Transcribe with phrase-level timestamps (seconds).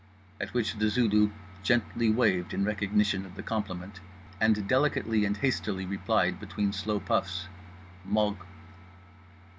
[0.39, 1.29] at which The Zulu
[1.61, 3.99] gently waved in recognition of the compliment
[4.39, 7.45] and delicately and hastily replied, between slow puffs:
[8.09, 8.37] "_Mog.